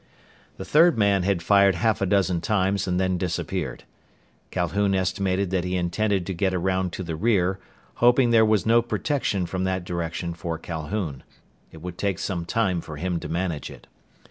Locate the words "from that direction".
9.45-10.33